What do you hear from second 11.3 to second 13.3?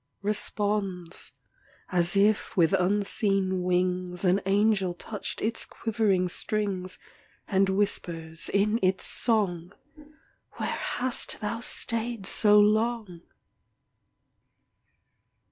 thou stayed so long?"